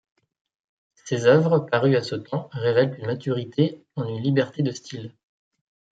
Ses 1.05 1.25
œuvres 1.25 1.59
parues 1.59 1.95
à 1.95 2.01
ce 2.01 2.15
temps 2.15 2.49
révèlent 2.53 2.95
une 2.99 3.05
maturité 3.05 3.83
en 3.95 4.05
une 4.07 4.23
liberté 4.23 4.63
de 4.63 4.71
style. 4.71 5.13